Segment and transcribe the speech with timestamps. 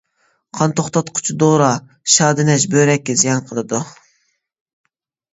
[0.59, 1.67] قان توختاتقۇچى دورا
[2.13, 3.83] شادىنەج بۆرەككە زىيان قىلىدۇ.